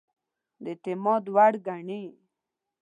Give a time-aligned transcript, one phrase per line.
[0.63, 2.03] د اعتماد وړ ګڼي.